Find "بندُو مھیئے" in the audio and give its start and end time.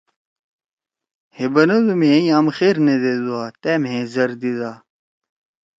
1.53-2.17